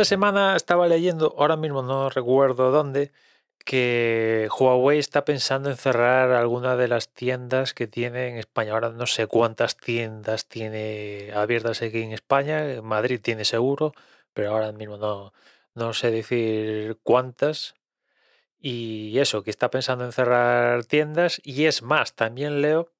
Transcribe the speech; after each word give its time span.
esta 0.00 0.08
semana 0.08 0.56
estaba 0.56 0.88
leyendo, 0.88 1.34
ahora 1.36 1.56
mismo 1.56 1.82
no 1.82 2.08
recuerdo 2.08 2.70
dónde, 2.70 3.12
que 3.58 4.48
Huawei 4.58 4.98
está 4.98 5.26
pensando 5.26 5.68
en 5.68 5.76
cerrar 5.76 6.30
alguna 6.30 6.74
de 6.76 6.88
las 6.88 7.12
tiendas 7.12 7.74
que 7.74 7.86
tiene 7.86 8.28
en 8.28 8.38
España. 8.38 8.72
Ahora 8.72 8.88
no 8.92 9.06
sé 9.06 9.26
cuántas 9.26 9.76
tiendas 9.76 10.46
tiene 10.48 11.32
abiertas 11.34 11.82
aquí 11.82 12.00
en 12.00 12.12
España. 12.12 12.80
Madrid 12.80 13.20
tiene 13.22 13.44
seguro, 13.44 13.92
pero 14.32 14.52
ahora 14.52 14.72
mismo 14.72 14.96
no, 14.96 15.34
no 15.74 15.92
sé 15.92 16.10
decir 16.10 16.98
cuántas. 17.02 17.74
Y 18.58 19.18
eso, 19.18 19.42
que 19.42 19.50
está 19.50 19.70
pensando 19.70 20.06
en 20.06 20.12
cerrar 20.12 20.86
tiendas. 20.86 21.42
Y 21.44 21.66
es 21.66 21.82
más, 21.82 22.14
también 22.14 22.62
leo 22.62 22.90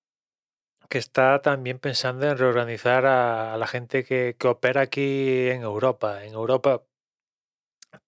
que 0.91 0.99
está 0.99 1.41
también 1.41 1.79
pensando 1.79 2.27
en 2.29 2.37
reorganizar 2.37 3.07
a, 3.07 3.57
la 3.57 3.67
gente 3.67 4.05
que, 4.05 4.37
que 4.39 4.49
opera 4.49 4.83
aquí 4.83 5.49
en 5.49 5.63
Europa. 5.63 6.25
En 6.25 6.35
Europa 6.35 6.83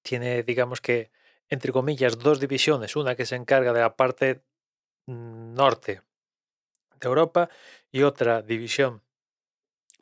tiene, 0.03 0.43
digamos 0.43 0.81
que, 0.81 1.11
entre 1.49 1.73
comillas, 1.73 2.19
dos 2.19 2.41
divisiones. 2.41 2.97
Una 2.97 3.15
que 3.17 3.27
se 3.27 3.37
encarga 3.37 3.73
de 3.73 3.81
la 3.81 3.97
parte 3.97 4.43
norte 5.07 6.03
de 7.01 7.09
Europa 7.09 7.49
y 7.91 8.03
otra 8.03 8.43
división, 8.43 9.03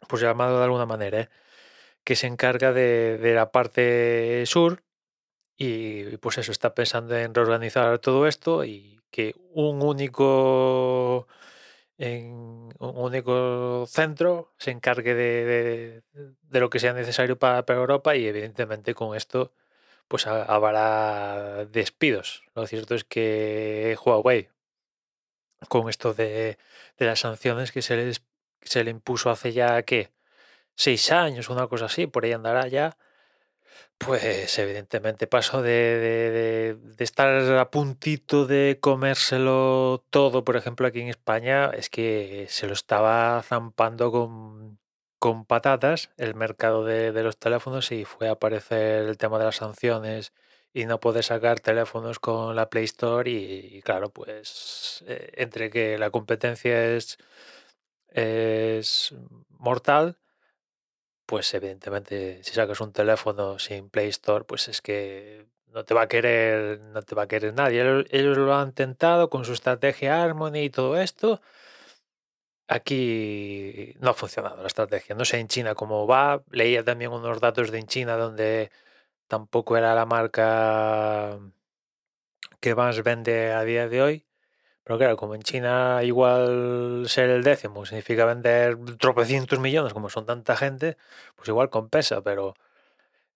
pues 0.09 0.23
llamado 0.23 0.59
de 0.59 0.65
alguna 0.65 0.87
manera, 0.87 1.21
¿eh? 1.21 1.31
que 2.05 2.17
se 2.17 2.27
encarga 2.27 2.73
de, 2.73 3.19
de, 3.19 3.35
la 3.35 3.53
parte 3.53 4.45
sur 4.47 4.83
y 5.57 6.17
pues 6.19 6.39
eso, 6.39 6.53
está 6.53 6.75
pensando 6.75 7.17
en 7.17 7.35
reorganizar 7.35 7.99
todo 7.99 8.27
esto 8.27 8.65
y 8.65 9.01
que 9.11 9.35
un 9.53 9.83
único 9.83 11.27
en 11.99 12.73
un 12.79 12.97
único 12.97 13.85
centro 13.87 14.55
se 14.59 14.71
encargue 14.71 15.15
de, 15.15 16.03
de, 16.15 16.61
lo 16.61 16.71
que 16.71 16.79
sea 16.79 16.95
necesario 16.95 17.39
para, 17.39 17.63
Europa 17.69 18.17
y 18.17 18.27
evidentemente 18.27 18.95
con 18.95 19.15
esto 19.15 19.53
pues 20.11 20.27
habrá 20.27 21.67
despidos. 21.67 22.43
Lo 22.57 22.67
cierto 22.67 22.97
es 22.97 23.05
que 23.05 23.97
Huawei, 24.05 24.49
con 25.69 25.89
esto 25.89 26.15
de, 26.15 26.59
de 26.99 27.07
las 27.07 27.21
sanciones 27.21 27.71
que 27.71 27.81
se, 27.81 27.95
les, 27.95 28.21
se 28.63 28.83
le 28.83 28.91
impuso 28.91 29.31
hace 29.31 29.53
ya, 29.53 29.81
¿qué? 29.85 30.11
Seis 30.75 31.13
años, 31.13 31.49
una 31.49 31.69
cosa 31.69 31.85
así, 31.85 32.09
por 32.09 32.25
ahí 32.25 32.33
andará 32.33 32.67
ya, 32.67 32.99
pues 33.99 34.59
evidentemente 34.59 35.29
pasó 35.29 35.63
de, 35.63 35.71
de, 35.71 36.75
de, 36.75 37.05
estar 37.05 37.29
a 37.59 37.71
puntito 37.71 38.47
de 38.47 38.79
comérselo 38.81 40.05
todo, 40.11 40.43
por 40.43 40.57
ejemplo, 40.57 40.89
aquí 40.89 41.03
en 41.03 41.09
España, 41.09 41.71
es 41.73 41.89
que 41.89 42.47
se 42.49 42.67
lo 42.67 42.73
estaba 42.73 43.41
zampando 43.45 44.11
con, 44.11 44.81
con 45.21 45.45
patatas 45.45 46.11
el 46.17 46.35
mercado 46.35 46.85
de, 46.85 47.13
de, 47.13 47.23
los 47.23 47.37
teléfonos 47.39 47.93
y 47.93 48.05
fue 48.05 48.29
a 48.29 48.33
aparecer 48.33 49.09
el 49.09 49.19
tema 49.19 49.39
de 49.39 49.45
las 49.45 49.57
sanciones 49.57 50.33
y 50.73 50.87
no 50.87 51.01
poder 51.01 51.25
sacar 51.25 51.61
teléfonos 51.61 52.19
con 52.19 52.57
la 52.57 52.71
Play 52.71 52.85
Store 52.85 53.31
y, 53.31 53.83
claro, 53.83 54.11
pues 54.11 55.05
eh, 55.07 55.33
entre 55.37 55.71
que 55.71 55.99
la 55.99 56.11
competencia 56.11 56.97
es, 56.97 57.19
es 58.09 59.15
mortal, 59.51 60.19
pues 61.27 61.53
evidentemente 61.55 62.43
si 62.43 62.55
sacas 62.55 62.81
un 62.81 62.93
teléfono 62.93 63.59
sin 63.59 63.91
Play 63.91 64.09
Store, 64.09 64.45
pues 64.45 64.69
es 64.69 64.81
que 64.81 65.47
no 65.69 65.85
te 65.85 65.95
va 65.95 66.03
a 66.03 66.09
querer, 66.09 66.81
no 66.81 67.03
te 67.03 67.15
va 67.15 67.23
a 67.25 67.29
querer 67.29 67.55
nadie. 67.55 67.81
Ellos, 68.11 68.37
lo 68.37 68.55
han 68.55 68.69
intentado 68.69 69.31
con 69.31 69.45
su 69.45 69.53
estrategia 69.53 70.23
Harmony 70.23 70.65
y 70.65 70.71
todo 70.71 71.01
esto 71.01 71.41
Aquí 72.71 73.95
no 73.99 74.11
ha 74.11 74.15
funcionado 74.15 74.61
la 74.63 74.69
estrategia. 74.69 75.17
No 75.17 75.25
sé 75.25 75.39
en 75.41 75.49
China 75.49 75.75
cómo 75.75 76.07
va. 76.07 76.43
Leía 76.53 76.85
también 76.85 77.11
unos 77.13 77.41
datos 77.41 77.73
de 77.73 77.79
en 77.81 77.87
China 77.89 78.17
donde 78.17 78.71
tampoco 79.27 79.77
era 79.77 79.95
la 79.97 80.07
marca 80.07 81.41
que 82.61 82.75
más 82.77 83.03
vende 83.03 83.53
a 83.53 83.65
día 83.65 83.89
de 83.89 84.03
hoy. 84.03 84.27
Pero 84.85 84.99
claro, 84.99 85.17
como 85.17 85.35
en 85.35 85.43
China 85.43 86.01
igual 86.05 87.07
ser 87.09 87.31
el 87.31 87.43
décimo 87.43 87.87
significa 87.87 88.25
vender 88.25 88.79
tropecientos 88.99 89.59
millones, 89.59 89.93
como 89.93 90.09
son 90.09 90.27
tanta 90.27 90.57
gente, 90.57 90.97
pues 91.37 91.49
igual 91.49 91.71
compensa, 91.71 92.23
pero 92.23 92.55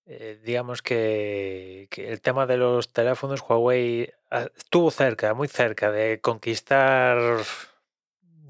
eh, 0.07 0.41
digamos 0.45 0.83
que, 0.83 1.89
que, 1.91 2.13
el 2.13 2.21
tema 2.21 2.47
de 2.47 2.59
los 2.59 2.93
teléfonos, 2.93 3.41
Huawei 3.43 4.13
ah, 4.31 4.49
estuvo 4.57 4.91
cerca, 4.91 5.35
muy 5.35 5.49
cerca 5.49 5.91
de 5.91 6.21
conquistar 6.21 7.19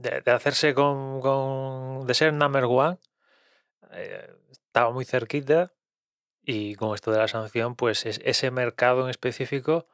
de, 0.05 0.31
hacerse 0.31 0.75
con, 0.75 1.21
con, 1.21 2.07
de 2.07 2.15
ser 2.15 2.33
number 2.33 2.65
one, 2.65 2.99
eh, 3.93 4.31
estaba 4.51 4.91
muy 4.93 5.05
cerquita 5.05 5.73
y 6.43 6.75
con 6.77 6.95
esto 6.95 7.11
de 7.13 7.19
la 7.19 7.29
sanción, 7.29 7.77
pues 7.77 8.07
es, 8.07 8.21
ese 8.25 8.51
mercado 8.51 9.05
en 9.05 9.11
específico, 9.11 9.89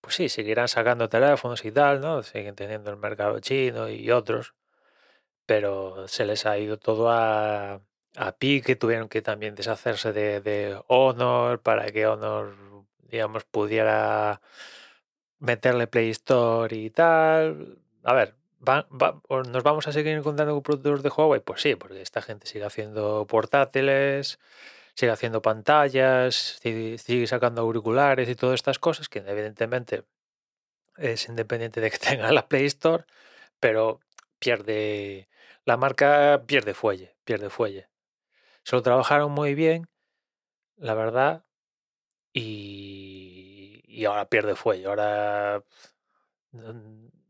pues 0.00 0.16
sí, 0.16 0.28
seguirán 0.28 0.68
sacando 0.68 1.08
teléfonos 1.08 1.64
y 1.64 1.72
tal, 1.72 2.00
¿no? 2.00 2.22
Siguen 2.22 2.54
teniendo 2.56 2.90
el 2.90 2.98
mercado 2.98 3.40
chino 3.40 3.88
y 3.88 4.10
otros, 4.10 4.54
pero 5.46 6.08
se 6.08 6.26
les 6.26 6.46
ha 6.46 6.58
ido 6.58 6.78
todo 6.78 7.10
a, 7.10 7.80
a 8.16 8.32
pique, 8.38 8.76
tuvieron 8.76 9.08
que 9.08 9.22
también 9.22 9.54
deshacerse 9.54 10.12
de, 10.12 10.40
de 10.40 10.80
Honor 10.88 11.62
para 11.62 11.86
que 11.92 12.06
Honor, 12.06 12.56
digamos, 13.10 13.44
pudiera 13.44 14.40
meterle 15.38 15.86
Play 15.86 16.10
Store 16.10 16.74
y 16.76 16.90
tal. 16.90 17.78
A 18.04 18.14
ver, 18.14 18.34
¿nos 18.64 19.62
vamos 19.62 19.86
a 19.86 19.92
seguir 19.92 20.12
encontrando 20.12 20.54
con 20.54 20.62
productos 20.62 21.02
de 21.02 21.08
Huawei? 21.10 21.40
Pues 21.40 21.60
sí, 21.62 21.74
porque 21.76 22.00
esta 22.02 22.22
gente 22.22 22.46
sigue 22.46 22.64
haciendo 22.64 23.26
portátiles, 23.26 24.38
sigue 24.94 25.12
haciendo 25.12 25.42
pantallas, 25.42 26.58
sigue, 26.62 27.26
sacando 27.26 27.62
auriculares 27.62 28.28
y 28.28 28.34
todas 28.34 28.54
estas 28.54 28.78
cosas 28.78 29.08
que 29.08 29.20
evidentemente 29.20 30.04
es 30.96 31.28
independiente 31.28 31.80
de 31.80 31.90
que 31.90 31.98
tenga 32.10 32.32
la 32.32 32.48
Play 32.48 32.66
Store, 32.66 33.04
pero 33.60 34.00
pierde, 34.38 35.28
la 35.64 35.76
marca 35.76 36.42
pierde 36.46 36.74
fuelle, 36.74 37.16
pierde 37.24 37.50
fuelle. 37.50 37.88
Se 38.64 38.76
lo 38.76 38.82
trabajaron 38.82 39.32
muy 39.32 39.54
bien, 39.54 39.88
la 40.76 40.94
verdad, 40.94 41.44
y, 42.32 43.82
y 43.86 44.04
ahora 44.06 44.28
pierde 44.28 44.56
fuelle. 44.56 44.86
Ahora 44.86 45.64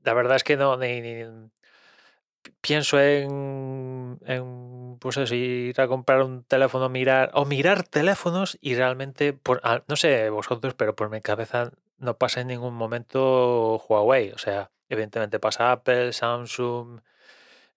la 0.04 0.14
verdad 0.14 0.36
es 0.36 0.44
que 0.44 0.56
no, 0.56 0.76
ni, 0.76 1.24
pienso 2.60 3.00
en, 3.00 4.18
pues 5.00 5.16
ir 5.32 5.80
a 5.80 5.88
comprar 5.88 6.22
un 6.22 6.44
teléfono, 6.44 6.88
mirar, 6.88 7.30
o 7.34 7.44
mirar 7.44 7.84
teléfonos 7.84 8.58
y 8.60 8.74
realmente, 8.74 9.32
por, 9.32 9.60
ah, 9.64 9.82
no 9.88 9.96
sé 9.96 10.30
vosotros, 10.30 10.74
pero 10.74 10.94
por 10.94 11.10
mi 11.10 11.20
cabeza 11.20 11.72
no 11.98 12.16
pasa 12.18 12.40
en 12.40 12.48
ningún 12.48 12.74
momento 12.74 13.82
Huawei. 13.88 14.32
O 14.32 14.38
sea, 14.38 14.70
evidentemente 14.88 15.38
pasa 15.40 15.72
Apple, 15.72 16.12
Samsung, 16.12 17.00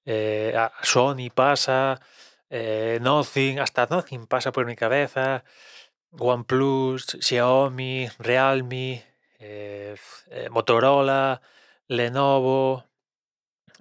eh, 0.05 0.53
Sony 0.83 1.29
pasa, 1.33 1.99
eh, 2.49 2.99
Nothing, 3.01 3.59
hasta 3.59 3.88
Nothing 3.89 4.27
pasa 4.27 4.51
por 4.51 4.65
mi 4.65 4.75
cabeza, 4.75 5.44
OnePlus, 6.11 7.17
Xiaomi, 7.21 8.09
Realme, 8.19 9.03
eh 9.39 9.95
Motorola. 10.51 11.41
Lenovo 11.88 12.86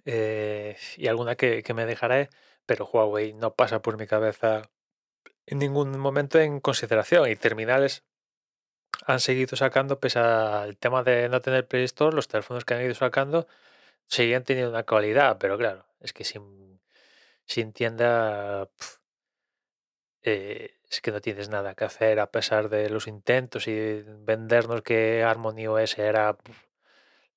eh, 0.05 0.77
y 0.97 1.09
alguna 1.09 1.37
que, 1.37 1.63
me 1.75 1.87
dejaré, 1.87 2.31
pero 2.67 2.87
Huawei 2.87 3.33
no 3.35 3.55
pasa 3.55 3.83
por 3.83 3.99
mi 3.99 4.07
cabeza 4.07 4.63
en 5.47 5.59
ningún 5.59 5.99
momento 5.99 6.39
en 6.39 6.61
consideración. 6.61 7.29
Y 7.29 7.37
terminales 7.37 8.05
han 9.07 9.21
seguido 9.21 9.57
sacando, 9.57 10.01
pese 10.01 10.21
al 10.21 10.77
tema 10.79 11.03
de 11.03 11.29
no 11.29 11.41
tener 11.41 11.67
Play 11.69 11.85
Store, 11.85 12.15
los 12.15 12.29
teléfonos 12.29 12.65
que 12.65 12.75
han 12.75 12.83
ido 12.83 12.95
sacando 12.95 13.47
seguían 14.09 14.45
teniendo 14.45 14.71
una 14.71 14.85
calidad, 14.85 15.39
pero 15.39 15.59
claro, 15.59 15.87
es 16.01 16.13
que 16.13 16.25
sin, 16.25 17.73
tienda 17.73 18.69
eh, 20.23 20.79
es 20.91 21.01
que 21.01 21.11
no 21.13 21.21
tienes 21.21 21.49
nada 21.49 21.75
que 21.75 21.85
hacer 21.85 22.21
a 22.21 22.31
pesar 22.31 22.69
de 22.69 22.91
los 22.91 23.07
intentos 23.07 23.69
y 23.69 24.03
vendernos 24.03 24.83
que 24.83 25.23
Harmony 25.23 25.67
OS 25.67 25.99
era 25.99 26.37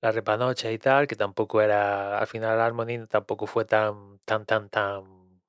la 0.01 0.11
repanocha 0.11 0.71
y 0.71 0.77
tal, 0.79 1.07
que 1.07 1.15
tampoco 1.15 1.61
era, 1.61 2.19
al 2.19 2.27
final 2.27 2.59
Harmony 2.59 3.07
tampoco 3.07 3.47
fue 3.47 3.65
tan, 3.65 4.19
tan, 4.25 4.45
tan, 4.45 4.69
tan, 4.69 5.41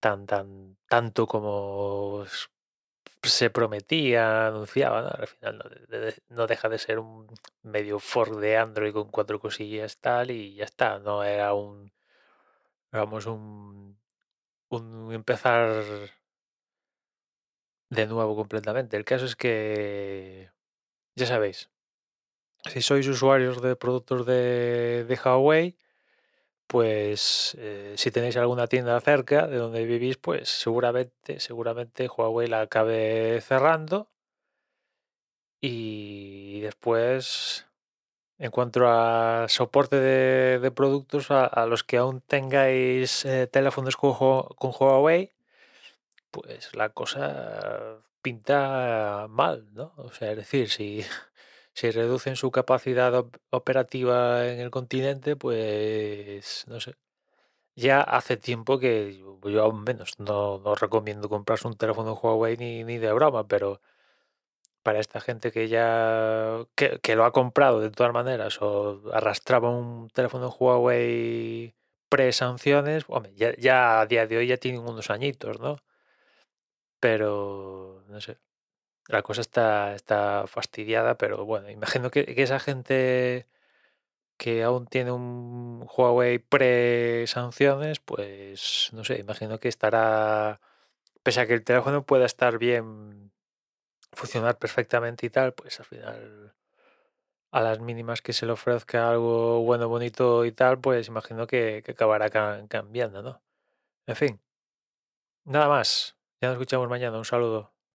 tan, 0.00 0.26
tan, 0.26 0.76
tanto 0.88 1.26
como 1.26 2.24
se 3.22 3.50
prometía, 3.50 4.46
anunciaba, 4.48 5.02
¿no? 5.02 5.08
al 5.08 5.26
final 5.28 5.58
no, 5.58 5.98
de, 5.98 6.22
no, 6.28 6.46
deja 6.46 6.68
de 6.68 6.78
ser 6.78 6.98
un 6.98 7.26
medio 7.62 7.98
fork 7.98 8.34
de 8.38 8.56
Android 8.56 8.92
con 8.92 9.10
cuatro 9.10 9.40
cosillas 9.40 9.98
tal 9.98 10.30
y 10.30 10.54
ya 10.54 10.64
está, 10.64 10.98
no 11.00 11.22
era 11.24 11.52
un, 11.54 11.92
vamos, 12.92 13.26
un, 13.26 13.98
un 14.70 15.12
empezar 15.12 15.84
de 17.90 18.06
nuevo 18.06 18.36
completamente. 18.36 18.96
El 18.96 19.04
caso 19.04 19.24
es 19.26 19.36
que, 19.36 20.50
ya 21.16 21.26
sabéis, 21.26 21.70
si 22.66 22.82
sois 22.82 23.06
usuarios 23.08 23.62
de 23.62 23.76
productos 23.76 24.26
de, 24.26 25.18
Huawei, 25.24 25.76
pues 26.66 27.56
eh, 27.58 27.94
si 27.96 28.10
tenéis 28.10 28.36
alguna 28.36 28.66
tienda 28.66 29.00
cerca 29.00 29.46
de 29.46 29.56
donde 29.56 29.84
vivís, 29.84 30.18
pues 30.18 30.48
seguramente, 30.48 31.40
seguramente 31.40 32.08
Huawei 32.08 32.48
la 32.48 32.62
acabe 32.62 33.40
cerrando. 33.40 34.08
Y 35.60 36.60
después, 36.60 37.66
en 38.38 38.50
cuanto 38.50 38.86
a 38.86 39.46
soporte 39.48 39.96
de, 39.96 40.70
productos, 40.70 41.30
a, 41.30 41.66
los 41.66 41.82
que 41.84 41.96
aún 41.96 42.20
tengáis 42.20 43.24
eh, 43.24 43.48
teléfonos 43.48 43.96
con, 43.96 44.14
con 44.14 44.72
Huawei, 44.78 45.32
pues 46.30 46.74
la 46.74 46.90
cosa 46.90 47.98
pinta 48.22 49.26
mal, 49.28 49.66
¿no? 49.74 49.92
O 49.96 50.10
sea, 50.12 50.32
es 50.32 50.36
decir, 50.36 50.68
si, 50.70 51.04
si 51.78 51.92
reducen 51.92 52.36
su 52.36 52.50
capacidad 52.50 53.24
operativa 53.50 54.46
en 54.48 54.58
el 54.60 54.70
continente, 54.70 55.36
pues 55.36 56.64
no 56.68 56.80
sé. 56.80 56.96
Ya 57.76 58.00
hace 58.02 58.36
tiempo 58.36 58.78
que 58.80 59.18
yo 59.44 59.62
aún 59.62 59.84
menos 59.84 60.18
no, 60.18 60.58
no 60.58 60.74
recomiendo 60.74 61.28
comprarse 61.28 61.68
un 61.68 61.76
teléfono 61.76 62.14
Huawei 62.14 62.56
ni, 62.58 62.84
ni 62.84 62.98
de 62.98 63.12
broma, 63.12 63.46
pero 63.48 63.80
para 64.82 65.00
esta 65.00 65.20
gente 65.20 65.52
que 65.52 65.68
ya 65.68 66.66
que, 66.74 67.00
que, 67.00 67.16
lo 67.16 67.24
ha 67.24 67.32
comprado 67.32 67.80
de 67.80 67.90
todas 67.90 68.12
maneras 68.12 68.60
o 68.62 69.02
arrastraba 69.12 69.70
un 69.70 70.10
teléfono 70.10 70.48
Huawei 70.50 71.74
pre-sanciones, 72.08 73.06
ya, 73.36 73.54
ya, 73.56 74.00
a 74.00 74.06
día 74.06 74.26
de 74.26 74.38
hoy 74.38 74.48
ya 74.48 74.56
tienen 74.58 74.82
unos 74.82 75.10
añitos, 75.10 75.60
¿no? 75.60 75.78
Pero, 77.00 78.02
no 78.08 78.20
sé, 78.20 78.38
la 79.08 79.22
cosa 79.22 79.40
está, 79.40 79.94
está 79.94 80.46
fastidiada, 80.46 81.16
pero 81.18 81.44
bueno, 81.46 81.70
imagino 81.70 82.10
que, 82.10 82.24
esa 82.38 82.60
gente 82.60 83.46
que 84.38 84.62
aún 84.64 84.86
tiene 84.86 85.12
un 85.12 85.86
Huawei 85.96 86.38
pre-sanciones, 86.38 88.00
pues 88.00 88.90
no 88.92 89.04
sé, 89.04 89.18
imagino 89.20 89.58
que 89.60 89.68
estará, 89.68 90.60
pese 91.22 91.40
a 91.40 91.46
que 91.46 91.54
el 91.54 91.64
teléfono 91.64 92.04
pueda 92.06 92.26
estar 92.26 92.58
bien, 92.58 93.32
funcionar 94.12 94.58
perfectamente 94.58 95.26
y 95.26 95.30
tal, 95.30 95.54
pues 95.54 95.80
al 95.80 95.86
final 95.86 96.54
a 97.50 97.62
las 97.62 97.80
mínimas 97.80 98.22
que 98.22 98.32
se 98.32 98.46
le 98.46 98.52
ofrezca 98.52 99.10
algo 99.10 99.62
bueno, 99.62 99.88
bonito 99.88 100.44
y 100.44 100.52
tal, 100.52 100.80
pues 100.80 101.08
imagino 101.08 101.46
que, 101.46 101.82
que 101.84 101.92
acabará 101.92 102.30
cambiando, 102.68 103.22
¿no? 103.22 103.42
En 104.06 104.16
fin, 104.16 104.40
nada 105.44 105.68
más. 105.68 106.16
Ya 106.40 106.48
nos 106.48 106.56
escuchamos 106.56 106.88
mañana. 106.88 107.18
Un 107.18 107.24
saludo. 107.24 107.77